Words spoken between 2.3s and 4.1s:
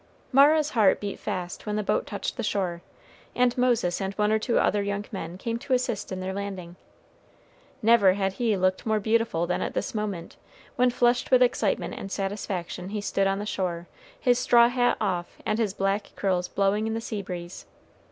the shore, and Moses